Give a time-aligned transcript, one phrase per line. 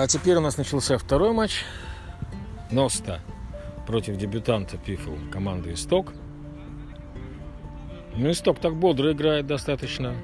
[0.00, 1.62] А теперь у нас начался второй матч.
[2.70, 3.20] Носта
[3.86, 6.14] против дебютанта Пифл команды Исток.
[8.16, 10.16] Ну, Исток так бодро играет достаточно.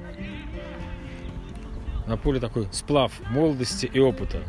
[2.07, 4.41] На поле такой сплав молодости и опыта.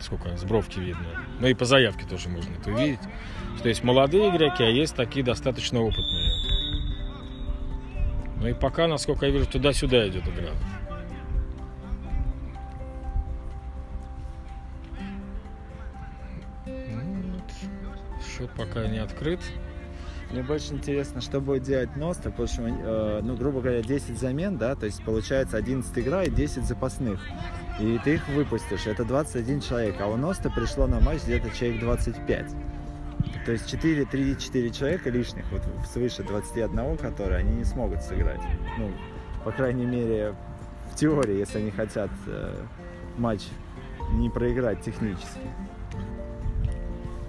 [0.00, 1.06] Сколько с бровки видно.
[1.38, 3.00] Ну и по заявке тоже можно это увидеть.
[3.58, 6.32] Что есть молодые игроки, а есть такие достаточно опытные.
[8.40, 10.50] Ну и пока, насколько я вижу, туда-сюда идет игра.
[18.38, 19.40] Счет пока не открыт.
[20.30, 24.58] Мне больше интересно, что будет делать Ностра, потому что, э, ну, грубо говоря, 10 замен,
[24.58, 27.18] да, то есть получается 11 игра и 10 запасных.
[27.80, 31.80] И ты их выпустишь, это 21 человек, а у Носта пришло на матч где-то человек
[31.80, 32.46] 25.
[33.46, 38.42] То есть 4, 3-4 человека лишних, вот свыше 21, которые они не смогут сыграть.
[38.78, 38.92] Ну,
[39.44, 40.34] по крайней мере,
[40.92, 42.54] в теории, если они хотят э,
[43.16, 43.44] матч
[44.12, 45.40] не проиграть технически.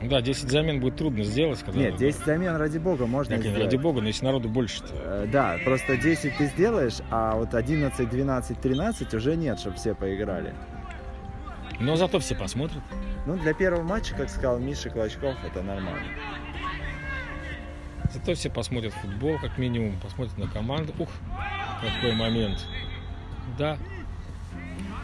[0.01, 1.59] Да, 10 замен будет трудно сделать.
[1.59, 3.63] Когда Нет, 10 замен, ради бога, можно как, сделать.
[3.63, 4.93] Ради бога, но если народу больше-то.
[4.93, 9.93] Э, Да, просто 10 ты сделаешь, а вот 11, 12, 13 уже нет, чтобы все
[9.93, 10.53] поиграли.
[11.79, 12.81] Но зато все посмотрят.
[13.25, 16.07] Ну, для первого матча, как сказал Миша Клочков, это нормально.
[18.11, 20.93] Зато все посмотрят футбол, как минимум, посмотрят на команду.
[20.97, 21.09] Ух,
[21.81, 22.65] какой момент.
[23.57, 23.77] Да.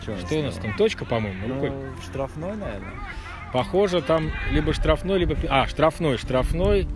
[0.05, 0.75] Чё Что у нас там?
[0.75, 1.69] Точка, по-моему, рукой?
[1.69, 2.93] Ну, штрафной, наверное.
[3.53, 5.35] Похоже, там либо штрафной, либо...
[5.49, 6.87] А, штрафной, штрафной.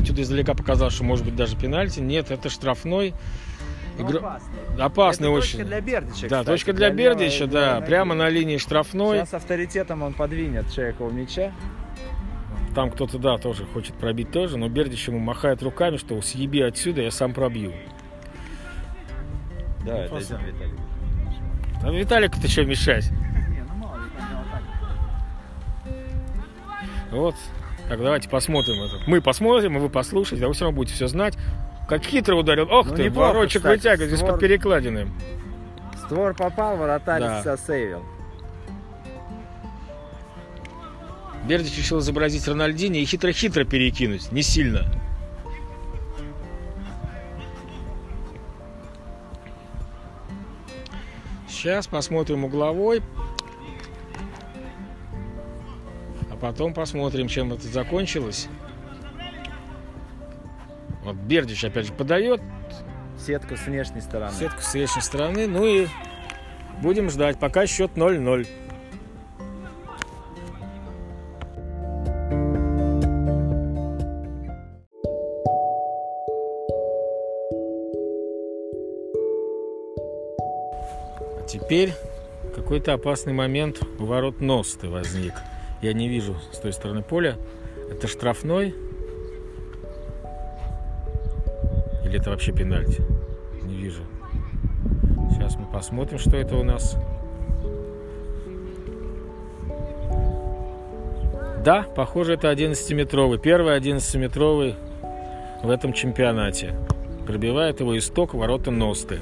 [0.00, 2.00] Отсюда издалека показалось, что может быть даже пенальти.
[2.00, 3.14] Нет, это штрафной.
[3.98, 4.52] Игра- опасный.
[4.78, 5.50] Опасный Это очень.
[5.58, 7.60] точка для Бердича, Да, кстати, точка для левой- Бердича, да.
[7.60, 7.86] левой ноги.
[7.86, 9.18] Прямо на линии штрафной.
[9.18, 11.52] Сейчас авторитетом он подвинет человека у мяча.
[12.74, 17.02] Там кто-то, да, тоже хочет пробить тоже, но Бердич ему махает руками, что съеби отсюда,
[17.02, 17.72] я сам пробью.
[19.86, 20.74] Да, это просто- идем, Виталий.
[21.82, 23.10] А Виталику-то что мешать?
[27.10, 27.34] Вот.
[27.88, 28.94] Так, давайте посмотрим это.
[29.06, 31.36] Мы посмотрим, а вы послушаете, а вы все равно будете все знать.
[31.88, 32.66] Как хитро ударил.
[32.70, 35.08] Ох Ну, ты, неплохо, ворочек кстати, вытягивает здесь створ- под перекладиной.
[36.06, 37.42] Створ попал, вратарь Да.
[37.42, 38.02] засейвил.
[41.46, 44.90] Бердич решил изобразить Рональдини и хитро-хитро перекинуть, не сильно.
[51.48, 53.02] Сейчас посмотрим угловой.
[56.44, 58.48] Потом посмотрим, чем это закончилось.
[61.02, 62.42] Вот Бердич опять же подает
[63.18, 64.34] Сетку с внешней стороны.
[64.34, 65.46] сетку с внешней стороны.
[65.46, 65.86] Ну и
[66.82, 67.38] будем ждать.
[67.38, 68.46] Пока счет 0-0.
[81.38, 81.94] А теперь
[82.54, 85.32] какой-то опасный момент у ворот Носты возник.
[85.84, 87.36] Я не вижу с той стороны поля.
[87.90, 88.74] Это штрафной?
[92.02, 93.02] Или это вообще пенальти?
[93.64, 94.00] Не вижу.
[95.30, 96.96] Сейчас мы посмотрим, что это у нас.
[101.62, 103.38] Да, похоже, это 11-метровый.
[103.38, 104.76] Первый 11-метровый
[105.62, 106.74] в этом чемпионате.
[107.26, 109.20] Пробивает его исток ворота Носты.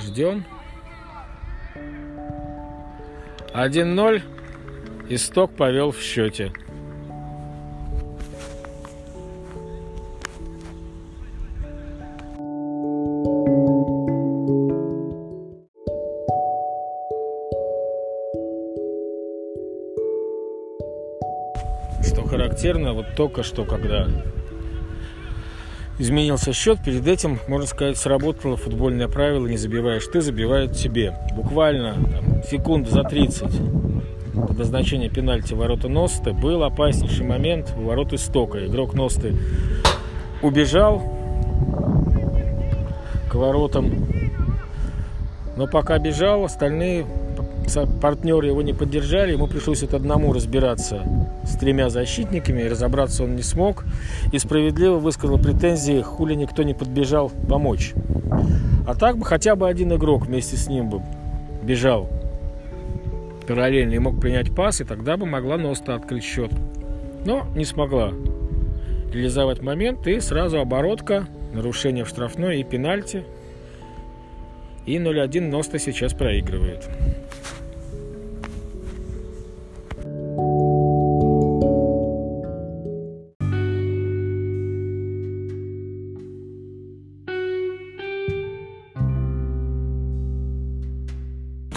[0.00, 0.44] Ждем.
[3.54, 4.22] 1-0.
[5.08, 6.52] Исток повел в счете.
[22.02, 24.06] Что характерно, вот только что, когда
[26.00, 31.14] изменился счет, перед этим, можно сказать, сработало футбольное правило «не забиваешь ты, забивают тебе».
[31.34, 33.50] Буквально там, секунд за 30
[34.32, 38.64] до назначения пенальти ворота Носты был опаснейший момент у ворот Истока.
[38.64, 39.36] Игрок Носты
[40.40, 41.02] убежал
[43.30, 44.08] к воротам,
[45.56, 47.04] но пока бежал, остальные
[48.00, 51.02] партнеры его не поддержали, ему пришлось вот одному разбираться
[51.44, 53.84] с тремя защитниками, разобраться он не смог,
[54.32, 57.94] и справедливо высказал претензии, хули никто не подбежал помочь.
[58.86, 61.02] А так бы хотя бы один игрок вместе с ним бы
[61.62, 62.08] бежал
[63.46, 66.52] параллельно и мог принять пас, и тогда бы могла Носта открыть счет.
[67.26, 68.12] Но не смогла
[69.12, 73.24] реализовать момент, и сразу оборотка, нарушение в штрафной и пенальти.
[74.86, 76.88] И 0-1 Носта сейчас проигрывает.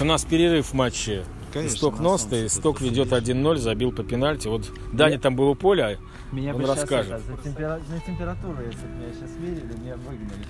[0.03, 1.23] У нас перерыв в матче.
[1.53, 3.35] Конечно, Исток солнце Исток ведет посидишь.
[3.35, 4.47] 1-0, забил по пенальти.
[4.47, 5.97] Вот Даня там был у поля,
[6.31, 7.13] Меня Он бы расскажет.
[7.13, 10.45] это, за, темпера- за температуру, если бы меня сейчас мерили, меня выгнали.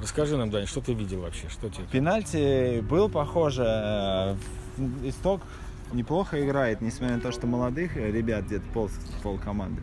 [0.00, 1.48] расскажи нам, Даня, что ты видел вообще?
[1.48, 1.84] Что тебе?
[1.90, 3.64] Пенальти был похоже.
[3.66, 4.36] э,
[5.04, 5.40] Исток
[5.92, 8.90] неплохо играет, несмотря на то, что молодых э, ребят где-то пол,
[9.22, 9.82] пол команды.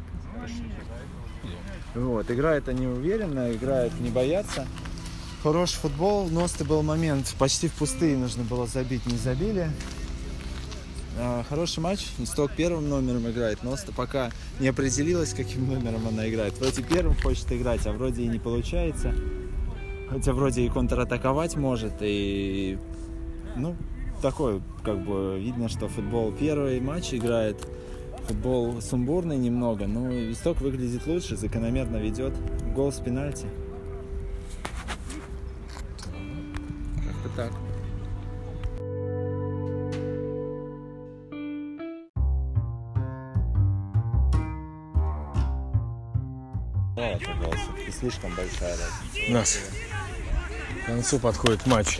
[1.95, 4.67] Вот, играет они уверенно, играют не боятся.
[5.45, 9.69] Хороший футбол, Носты был момент, почти в пустые нужно было забить, не забили.
[11.19, 16.57] А, Хороший матч, Исток первым номером играет, Носта пока не определилась, каким номером она играет.
[16.57, 19.13] Вроде первым хочет играть, а вроде и не получается.
[20.09, 22.79] Хотя вроде и контратаковать может, и
[23.55, 23.75] ну,
[24.23, 27.57] такой, как бы, видно, что футбол первый матч играет,
[28.27, 32.33] футбол сумбурный немного, но Исток выглядит лучше, закономерно ведет
[32.73, 33.45] гол с пенальти.
[37.25, 37.51] Как-то так.
[47.55, 49.29] Все-таки слишком большая разница.
[49.29, 49.59] У нас
[50.83, 51.99] к концу подходит матч.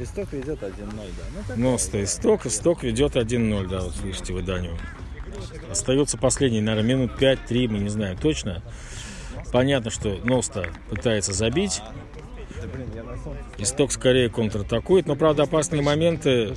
[0.00, 1.02] Исток ведет 1-0, да.
[1.34, 4.76] Ну, такая Носта Исток, Исток ведет 1-0, да, вот слышите вы Даню.
[5.70, 8.62] Остается последний, наверное, минут 5-3, мы не знаем точно.
[9.52, 11.82] Понятно, что Носта пытается забить,
[12.60, 16.54] Да, блин, я на солнце Исток скорее контратакует, но, правда, опасные моменты,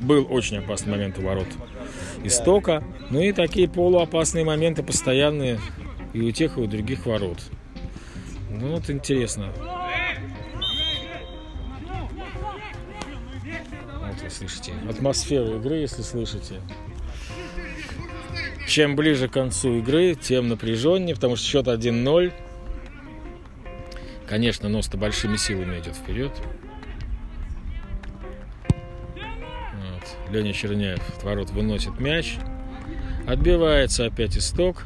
[0.00, 1.48] был очень опасный момент у ворот
[2.24, 5.60] Истока, ну и такие полуопасные моменты постоянные
[6.12, 7.38] и у тех, и у других ворот.
[8.50, 9.52] Ну вот интересно.
[14.00, 16.60] Вот вы слышите атмосферу игры, если слышите.
[18.66, 22.32] Чем ближе к концу игры, тем напряженнее, потому что счет 1-0.
[24.30, 26.30] Конечно, Носта большими силами идет вперед.
[29.16, 30.32] Вот.
[30.32, 32.38] Леня Черняев от ворот выносит мяч.
[33.26, 34.84] Отбивается опять исток.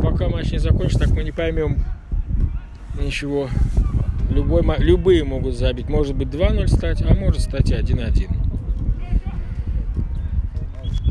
[0.00, 1.78] Пока матч не закончится, так мы не поймем
[3.00, 3.48] ничего.
[4.30, 5.88] Любой, любые могут забить.
[5.88, 8.37] Может быть 2-0 стать, а может стать и 1-1.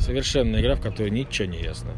[0.07, 1.91] Совершенная игра, в которой ничего не ясно.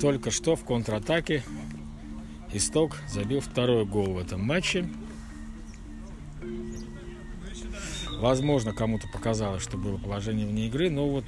[0.00, 1.44] Только что в контратаке
[2.52, 4.90] Исток забил второй гол в этом матче.
[8.18, 11.24] Возможно, кому-то показалось, что было положение вне игры, но вот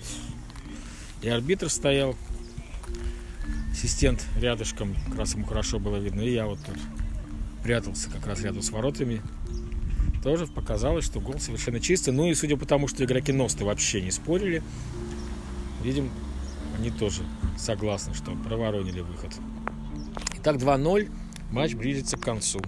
[1.22, 2.16] и арбитр стоял,
[3.84, 6.76] ассистент рядышком, как раз ему хорошо было видно, и я вот тут
[7.62, 9.20] прятался как раз рядом с воротами.
[10.22, 12.10] Тоже показалось, что гол совершенно чистый.
[12.10, 14.62] Ну и судя по тому, что игроки Носты вообще не спорили,
[15.82, 16.10] видим,
[16.78, 17.24] они тоже
[17.58, 19.32] согласны, что проворонили выход.
[20.38, 21.10] Итак, 2-0.
[21.50, 22.60] Матч близится к концу.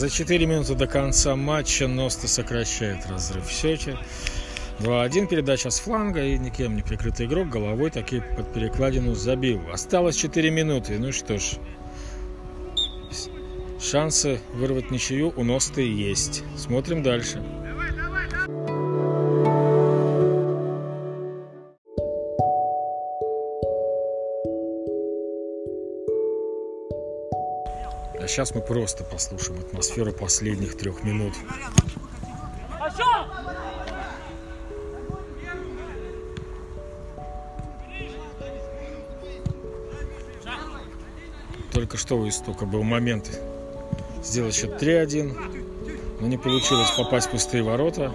[0.00, 3.98] За 4 минуты до конца матча Носта сокращает разрыв в счете.
[4.78, 9.60] 2-1 передача с фланга и никем не прикрытый игрок головой таки под перекладину забил.
[9.70, 10.98] Осталось 4 минуты.
[10.98, 11.56] Ну что ж,
[13.78, 16.44] шансы вырвать ничью у Носты есть.
[16.56, 17.42] Смотрим дальше.
[28.30, 31.34] Сейчас мы просто послушаем атмосферу последних трех минут.
[41.72, 43.40] Только что у Истока был момент
[44.22, 48.12] сделать счет 3-1, но не получилось попасть в пустые ворота.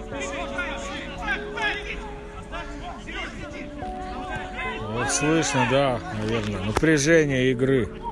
[4.93, 8.04] Вот слышно, да, наверное, напряжение игры.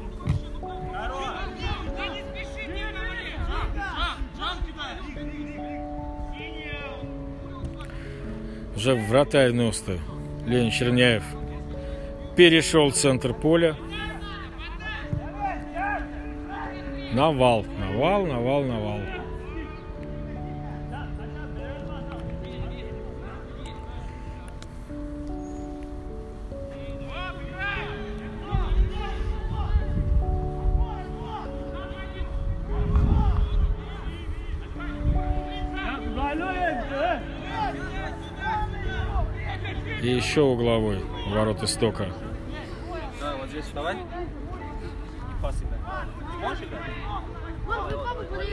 [8.83, 9.97] Уже вратарь Носты
[10.45, 11.23] Ленин Черняев
[12.35, 13.77] перешел центр поля.
[17.13, 18.99] Навал, навал, навал, навал.
[40.15, 42.07] Еще угловой ворот истока.
[43.21, 43.97] Да, вот здесь вставай.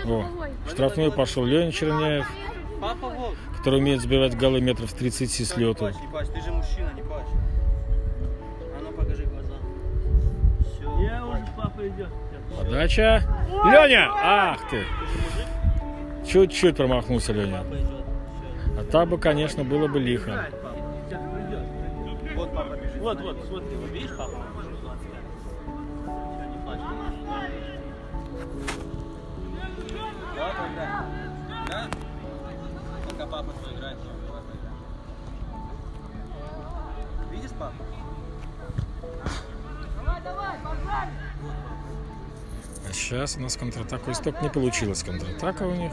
[0.07, 0.25] О,
[0.69, 2.27] штрафной пошел Леня Черняев,
[3.57, 5.79] который умеет забивать голы метров с 30 с Не лету.
[5.81, 7.27] плачь, не плачь, ты же мужчина, не плачь.
[8.77, 9.55] А ну покажи глаза.
[10.61, 11.03] Все.
[11.03, 12.09] Я уже папа идет.
[12.57, 13.23] Подача.
[13.65, 14.09] Леня!
[14.13, 14.85] Ах ты!
[16.27, 17.65] Чуть-чуть промахнулся Леня.
[18.79, 20.47] А так бы, конечно, было бы лихо.
[23.01, 23.19] Вот.
[23.19, 24.37] Вот, вот, смотри, вот видишь папа?
[26.51, 26.81] Не плачь.
[30.37, 30.91] Папа играет.
[31.67, 31.89] Да?
[33.09, 34.77] Пока папа твой играет, всё, папа играет.
[37.33, 37.75] Видишь папа?
[42.87, 45.03] А сейчас у нас контратаку исток не получилось.
[45.03, 45.93] Контратака у них.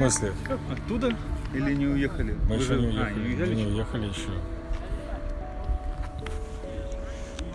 [0.00, 0.32] Смысле?
[0.72, 1.14] оттуда
[1.54, 2.32] или не уехали?
[2.48, 3.14] Мы Вы еще же- не А, уехали.
[3.14, 3.54] не Мы уехали?
[3.54, 4.30] не уехали еще.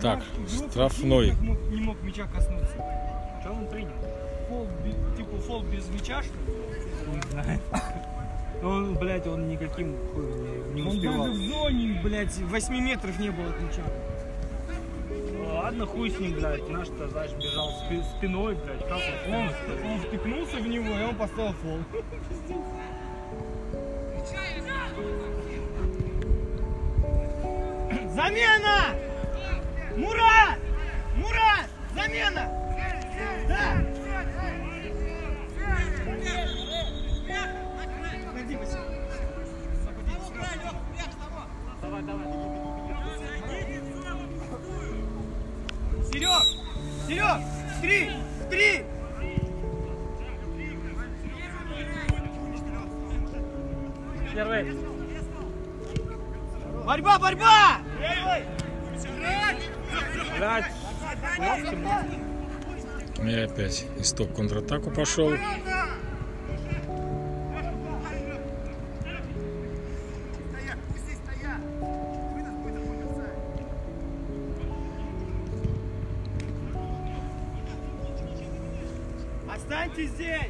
[0.00, 0.22] Так,
[0.70, 1.30] штрафной.
[1.40, 2.74] Не мог, не мог мяча коснуться.
[3.40, 3.90] Что он принял?
[4.48, 4.66] Фол,
[5.16, 7.16] типа фол без мяча, что ли?
[7.16, 7.60] Не знаю.
[8.62, 9.92] Он, блядь, он никаким
[10.72, 11.26] не, не Он успевал.
[11.26, 13.82] даже в зоне, блядь, 8 метров не было от мяча.
[15.76, 16.66] Ладно, хуй с ним, блядь.
[16.70, 18.80] Наш-то, знаешь, бежал спи- спиной, блядь.
[18.88, 19.34] Как он?
[19.34, 21.80] Он, он втыкнулся в него, и он поставил фол.
[28.14, 28.94] Замена!
[29.98, 30.55] Мурат!
[64.06, 65.32] Опять исток контратаку пошел.
[79.52, 80.40] Останьтесь здесь!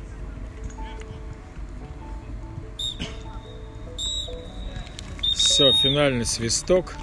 [5.35, 6.95] Все, финальный свисток.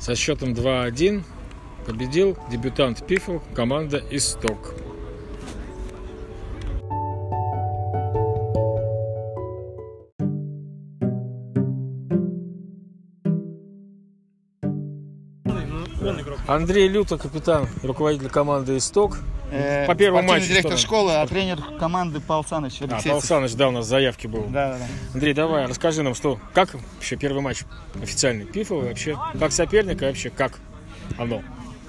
[0.00, 1.22] Со счетом 2-1
[1.86, 4.79] победил дебютант Пифл, команда Исток.
[16.50, 19.18] Андрей Люто, капитан, руководитель команды Исток.
[19.52, 20.84] Э, По первому матчу директор что?
[20.84, 22.88] школы, а тренер команды Павел Саныч А.
[22.88, 24.42] Павел Саныч, да, у нас заявки был.
[24.48, 24.86] Да, да, да.
[25.14, 27.62] Андрей, давай, расскажи нам, что, как вообще первый матч
[28.02, 30.58] официальный Пифл, вообще, как соперник и вообще как
[31.18, 31.40] оно?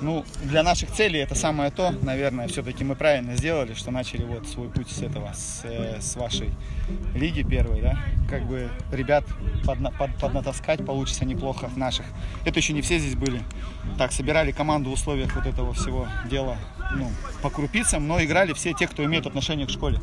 [0.01, 4.47] Ну, для наших целей это самое то, наверное, все-таки мы правильно сделали, что начали вот
[4.47, 6.49] свой путь с этого, с, э, с вашей
[7.13, 7.99] лиги первой, да.
[8.27, 9.23] Как бы ребят
[9.63, 12.05] подна- под- поднатаскать получится неплохо наших.
[12.45, 13.43] Это еще не все здесь были.
[13.99, 16.57] Так, собирали команду в условиях вот этого всего дела,
[16.95, 17.07] ну,
[17.43, 19.99] по крупицам, но играли все те, кто имеет отношение к школе.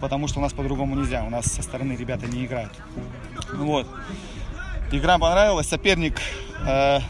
[0.00, 2.72] Потому что у нас по-другому нельзя, у нас со стороны ребята не играют.
[3.54, 3.88] Вот.
[4.92, 6.20] Игра понравилась, соперник
[6.66, 7.00] э,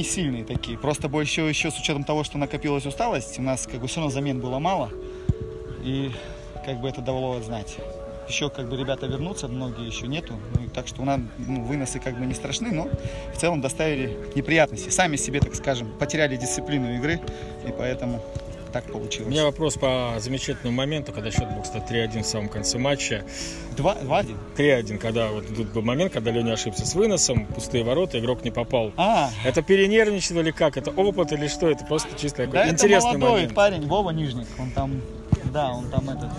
[0.00, 0.78] не сильные такие.
[0.78, 4.10] Просто больше еще с учетом того, что накопилась усталость, у нас как бы все равно
[4.10, 4.90] замен было мало.
[5.84, 6.10] И
[6.64, 7.76] как бы это давало знать.
[8.26, 10.34] Еще как бы ребята вернутся, многие еще нету.
[10.54, 12.88] Ну, так что у нас ну, выносы как бы не страшны, но
[13.34, 14.88] в целом доставили неприятности.
[14.88, 17.20] Сами себе, так скажем, потеряли дисциплину игры,
[17.68, 18.22] и поэтому
[18.70, 19.30] так У получилось.
[19.30, 23.24] меня вопрос по замечательному моменту, когда счет был, кстати, 3-1 в самом конце матча.
[23.76, 24.36] Два, два один.
[24.56, 28.50] 3-1, когда вот тут был момент, когда Леня ошибся с выносом, пустые ворота, игрок не
[28.50, 28.92] попал.
[28.96, 30.76] А, Это перенервничал или как?
[30.76, 31.68] Это опыт или что?
[31.70, 33.54] Это просто чисто Да, это интересный молодой момент.
[33.54, 34.46] парень, Вова Нижник.
[34.58, 35.00] Он там,
[35.52, 36.30] да, он там этот.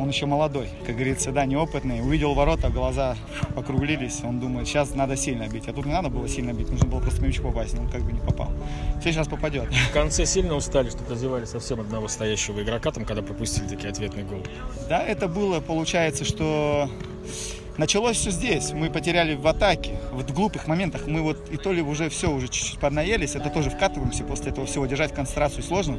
[0.00, 2.00] Он еще молодой, как говорится, да, неопытный.
[2.00, 3.16] Увидел ворота, глаза
[3.54, 4.20] округлились.
[4.24, 5.68] Он думает, сейчас надо сильно бить.
[5.68, 7.74] А тут не надо было сильно бить, нужно было просто мячу попасть.
[7.74, 8.50] Но он как бы не попал.
[9.00, 9.68] Все сейчас попадет.
[9.90, 14.22] В конце сильно устали, что развивали совсем одного стоящего игрока, там, когда пропустили такие ответный
[14.22, 14.42] гол.
[14.88, 16.88] Да, это было, получается, что
[17.78, 18.72] началось все здесь.
[18.72, 21.06] Мы потеряли в атаке, вот в глупых моментах.
[21.06, 24.24] Мы вот и то ли уже все, уже чуть-чуть поднаелись, это тоже вкатываемся.
[24.24, 25.98] После этого всего держать концентрацию сложно,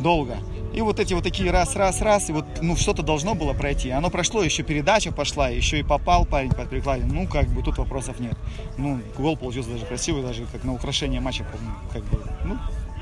[0.00, 0.38] долго.
[0.74, 3.90] И вот эти вот такие раз, раз, раз, и вот, ну, что-то должно было пройти.
[3.90, 7.04] Оно прошло, еще передача пошла, еще и попал парень под прикладе.
[7.04, 8.36] Ну, как бы тут вопросов нет.
[8.76, 12.58] Ну, гол получился даже красивый, даже как на украшение матча, помню, как бы, ну,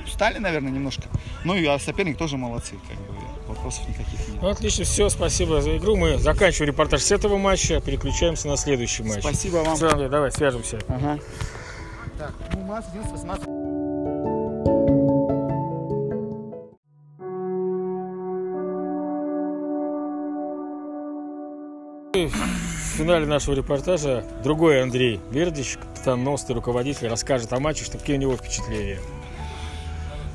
[0.06, 1.04] устали, наверное, немножко.
[1.44, 3.13] Ну, и а соперник тоже молодцы, как бы,
[3.64, 4.42] вопросов никаких нет.
[4.42, 5.97] Ну, отлично, все, спасибо за игру.
[5.97, 9.21] Мы заканчиваем репортаж с этого матча, переключаемся на следующий матч.
[9.21, 9.76] Спасибо вам.
[9.76, 10.78] Все, Андрей, давай, свяжемся.
[10.88, 11.18] Ага.
[12.18, 13.47] Так, ну, 11, 18.
[22.14, 27.99] В финале нашего репортажа другой Андрей Бердич, капитан НОСТ и руководитель, расскажет о матче, что
[27.99, 29.00] какие у него впечатления.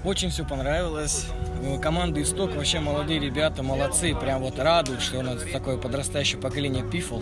[0.04, 1.26] Очень все понравилось.
[1.62, 4.16] Э, Команда Исток вообще молодые ребята, молодцы.
[4.16, 7.22] Прям вот радуют, что у нас такое подрастающее поколение пифл.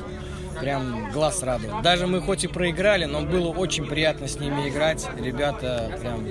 [0.60, 1.82] Прям глаз радует.
[1.82, 5.08] Даже мы хоть и проиграли, но было очень приятно с ними играть.
[5.18, 6.26] Ребята прям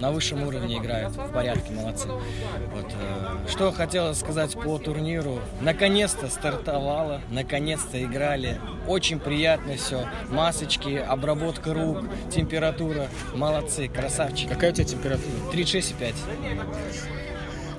[0.00, 1.12] на высшем уровне играют.
[1.12, 2.08] В порядке, молодцы.
[2.08, 5.40] Вот, э, что хотела сказать по турниру.
[5.60, 8.60] Наконец-то стартовало, наконец-то играли.
[8.86, 10.06] Очень приятно все.
[10.28, 13.08] Масочки, обработка рук, температура.
[13.34, 14.48] Молодцы, красавчики.
[14.48, 15.30] Какая у тебя температура?
[15.52, 16.14] 36,5.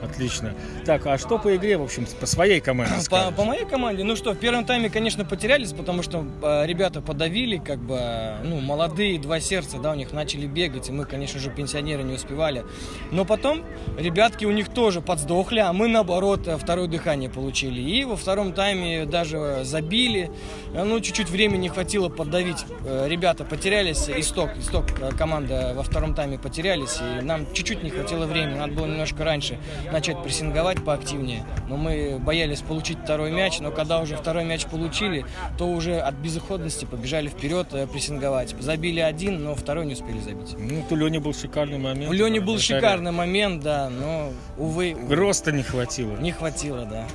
[0.04, 0.54] Отлично.
[0.86, 3.10] Так, а что по игре, в общем, по своей команде?
[3.10, 7.02] По, по моей команде, ну что, в первом тайме, конечно, потерялись, потому что э, ребята
[7.02, 11.06] подавили, как бы, э, ну, молодые, два сердца, да, у них начали бегать, и мы,
[11.06, 12.66] конечно же, пенсионеры не успевали.
[13.12, 13.64] Но потом
[13.98, 17.82] ребятки у них тоже подсдохли, а мы, наоборот, э, второе дыхание получили.
[17.82, 20.32] И во втором тайме даже забили,
[20.74, 22.66] Э, ну, чуть-чуть времени хватило поддавить.
[22.86, 24.86] Э, Ребята потерялись, исток, исток
[25.18, 29.58] команда во втором тайме потерялись, и нам чуть-чуть не хватило времени, надо было немножко раньше
[29.92, 31.44] начать прессинговать поактивнее.
[31.68, 35.26] Но мы боялись получить второй мяч, но когда уже второй мяч получили,
[35.58, 38.56] то уже от безысходности побежали вперед э, прессинговать.
[38.60, 40.56] Забили один, но второй не успели забить.
[40.58, 42.10] Ну, у Лени был шикарный момент.
[42.10, 46.18] У Лени был шикарный момент, да, но, увы, Роста не хватило.
[46.18, 47.08] не хватило, да.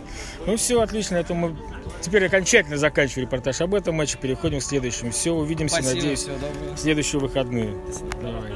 [0.47, 1.17] Ну все, отлично.
[1.17, 1.57] Это мы
[2.01, 4.19] теперь окончательно заканчиваем репортаж об этом матче.
[4.19, 5.11] Переходим к следующему.
[5.11, 6.75] Все, увидимся, Спасибо, надеюсь, всего доброго.
[6.75, 7.77] в следующие выходные.
[8.23, 8.53] Давай.